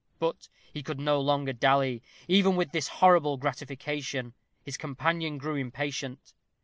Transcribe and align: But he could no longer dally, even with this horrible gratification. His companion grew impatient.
But 0.17 0.49
he 0.73 0.81
could 0.81 0.99
no 0.99 1.21
longer 1.21 1.53
dally, 1.53 2.01
even 2.27 2.55
with 2.55 2.71
this 2.71 2.87
horrible 2.87 3.37
gratification. 3.37 4.33
His 4.63 4.75
companion 4.75 5.37
grew 5.37 5.53
impatient. 5.57 6.33